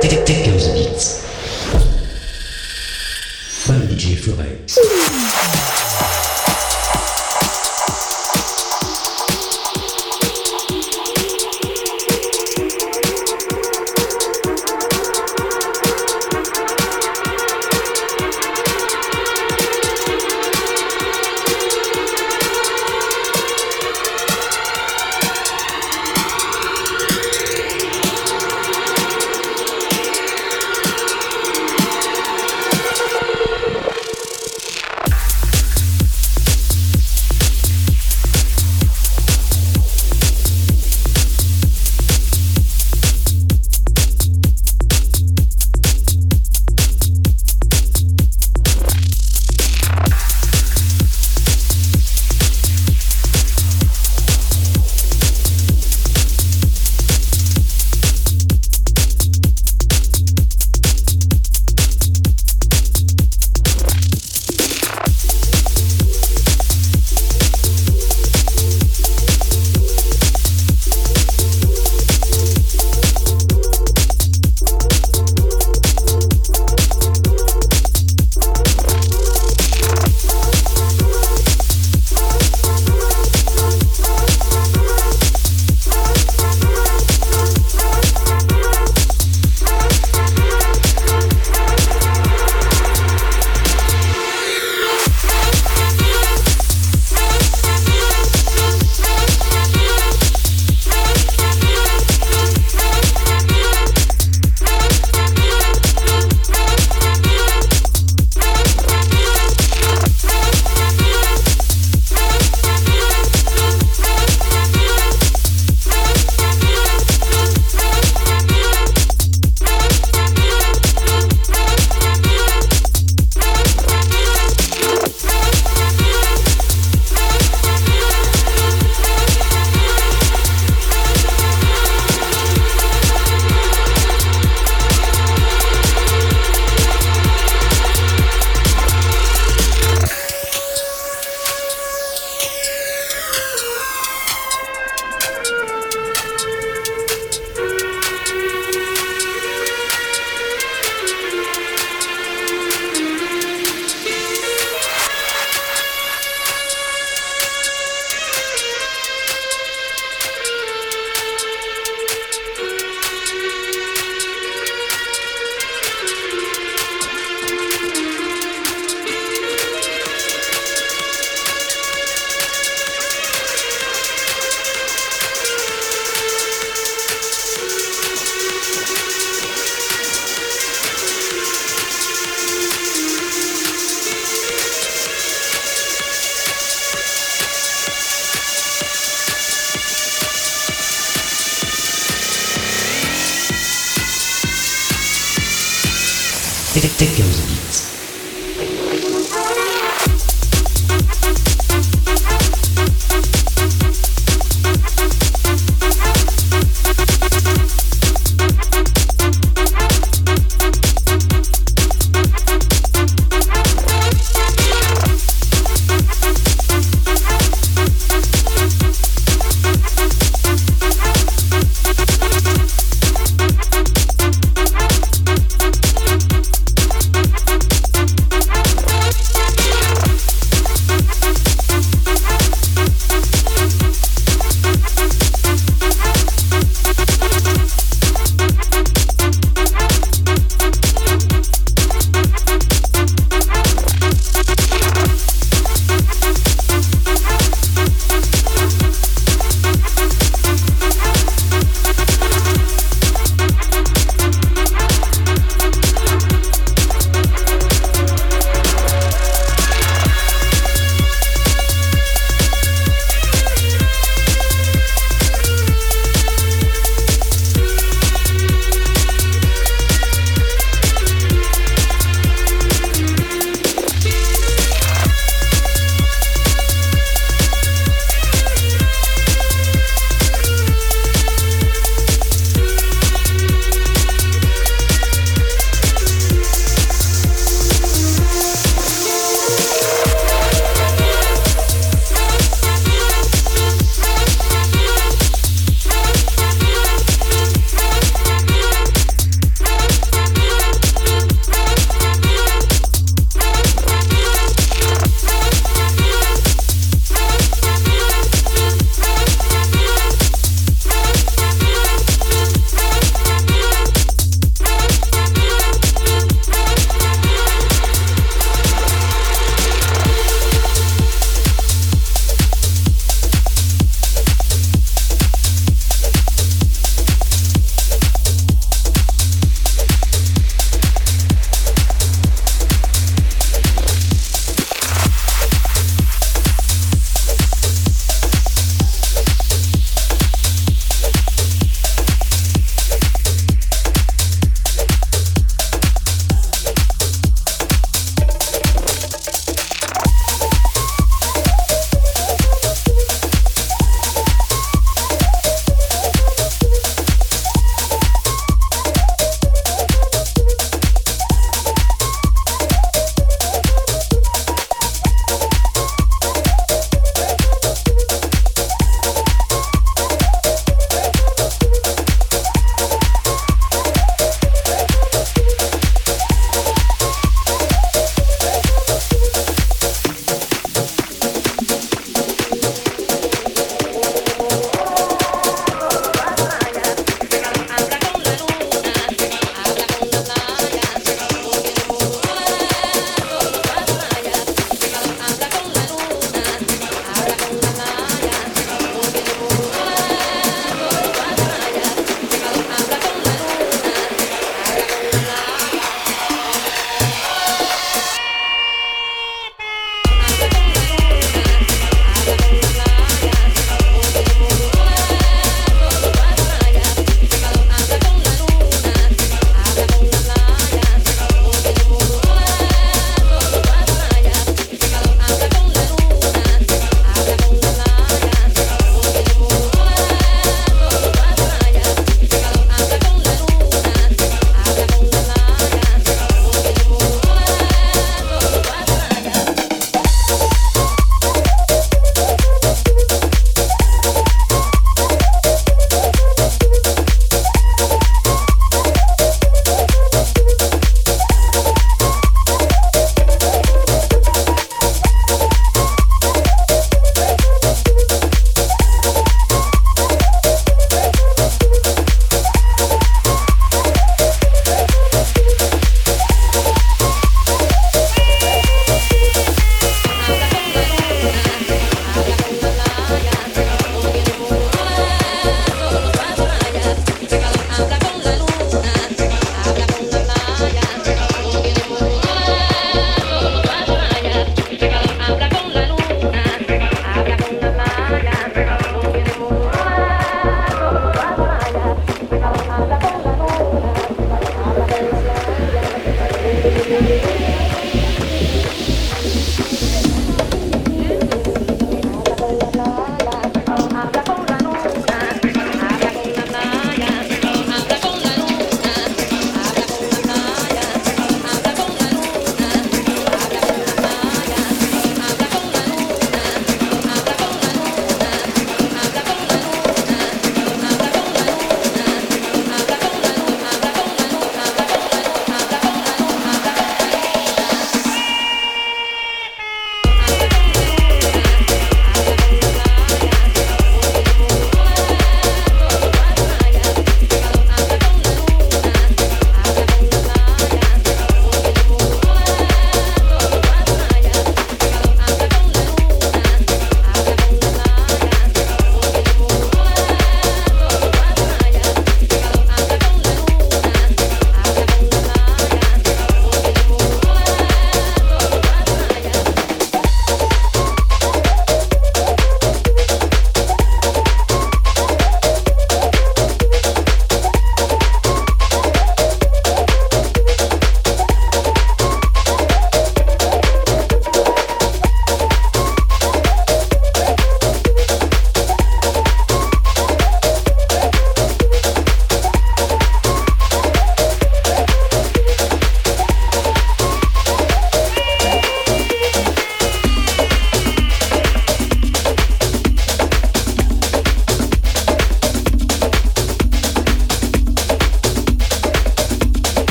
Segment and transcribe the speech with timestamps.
[0.00, 1.26] Detectives Beats.
[3.66, 6.07] By DJ Florence.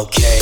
[0.00, 0.39] Okay.